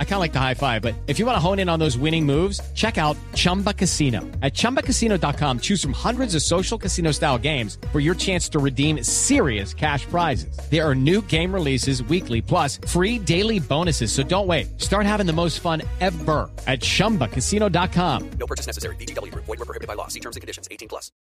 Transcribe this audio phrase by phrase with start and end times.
[0.00, 1.78] I kind of like the high five, but if you want to hone in on
[1.78, 4.22] those winning moves, check out Chumba Casino.
[4.42, 9.04] At ChumbaCasino.com, choose from hundreds of social casino style games for your chance to redeem
[9.04, 10.58] serious cash prizes.
[10.68, 14.10] There are new game releases weekly, plus free daily bonuses.
[14.10, 14.80] So don't wait.
[14.80, 18.30] Start having the most fun ever at ChumbaCasino.com.
[18.30, 18.96] No purchase necessary.
[18.96, 19.32] BGW.
[19.34, 20.08] Void were prohibited by law.
[20.08, 20.66] See terms and conditions.
[20.72, 21.12] 18 plus.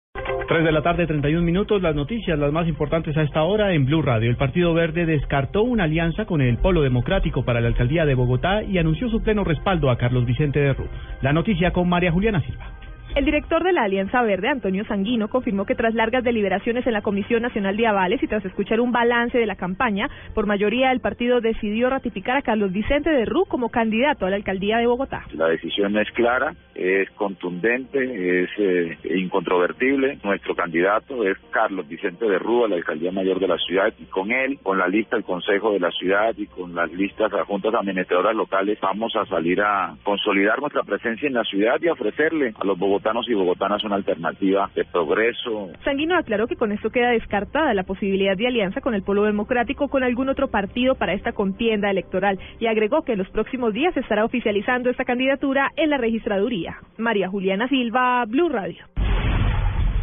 [0.48, 1.82] 3 de la tarde, 31 minutos.
[1.82, 4.30] Las noticias, las más importantes a esta hora en Blue Radio.
[4.30, 8.64] El Partido Verde descartó una alianza con el Polo Democrático para la alcaldía de Bogotá
[8.68, 10.86] y anunció su pleno respaldo a Carlos Vicente de Rú.
[11.22, 12.77] La noticia con María Juliana Silva.
[13.18, 17.02] El director de la Alianza Verde, Antonio Sanguino, confirmó que tras largas deliberaciones en la
[17.02, 21.00] Comisión Nacional de Avales y tras escuchar un balance de la campaña, por mayoría el
[21.00, 25.26] partido decidió ratificar a Carlos Vicente de Rú como candidato a la alcaldía de Bogotá.
[25.34, 30.20] La decisión es clara, es contundente, es eh, incontrovertible.
[30.24, 34.06] Nuestro candidato es Carlos Vicente de Rú a la alcaldía mayor de la ciudad y
[34.06, 37.42] con él, con la lista del Consejo de la ciudad y con las listas de
[37.42, 42.54] juntas administradoras locales, vamos a salir a consolidar nuestra presencia en la ciudad y ofrecerle
[42.60, 45.70] a los bogotanos y bogotanas una alternativa de progreso.
[45.84, 49.86] Sanguino aclaró que con esto queda descartada la posibilidad de alianza con el Polo Democrático
[49.86, 53.74] o con algún otro partido para esta contienda electoral y agregó que en los próximos
[53.74, 56.78] días estará oficializando esta candidatura en la registraduría.
[56.98, 58.86] María Juliana Silva, Blue Radio.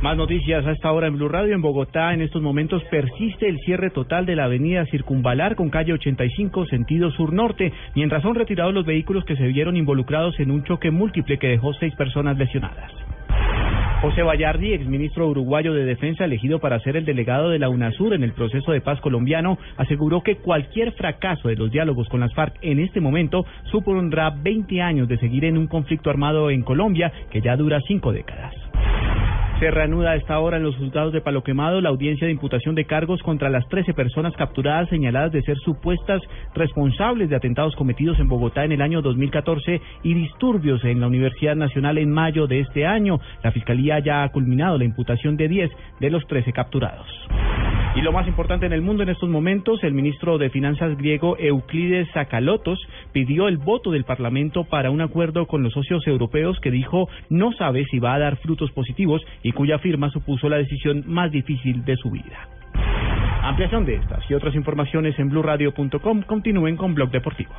[0.04, 1.54] Más noticias a esta hora en Blue Radio.
[1.54, 5.94] En Bogotá, en estos momentos persiste el cierre total de la avenida Circunvalar con calle
[5.94, 10.90] 85 sentido sur-norte, mientras son retirados los vehículos que se vieron involucrados en un choque
[10.90, 12.92] múltiple que dejó seis personas lesionadas.
[14.02, 18.24] José Vallardi, exministro uruguayo de Defensa elegido para ser el delegado de la UNASUR en
[18.24, 22.58] el proceso de paz colombiano, aseguró que cualquier fracaso de los diálogos con las FARC
[22.60, 27.40] en este momento supondrá 20 años de seguir en un conflicto armado en Colombia que
[27.40, 28.63] ya dura cinco décadas.
[29.60, 32.74] Se reanuda a esta hora en los juzgados de Palo Quemado la audiencia de imputación
[32.74, 36.20] de cargos contra las 13 personas capturadas señaladas de ser supuestas
[36.54, 41.54] responsables de atentados cometidos en Bogotá en el año 2014 y disturbios en la Universidad
[41.54, 43.20] Nacional en mayo de este año.
[43.44, 47.06] La Fiscalía ya ha culminado la imputación de 10 de los 13 capturados.
[47.96, 51.36] Y lo más importante en el mundo en estos momentos, el ministro de Finanzas griego
[51.38, 56.72] Euclides Sakalotos pidió el voto del Parlamento para un acuerdo con los socios europeos que
[56.72, 61.04] dijo no sabe si va a dar frutos positivos y cuya firma supuso la decisión
[61.06, 62.48] más difícil de su vida.
[63.42, 66.22] Ampliación de estas y otras informaciones en blurradio.com.
[66.22, 67.54] Continúen con Blog Deportivo.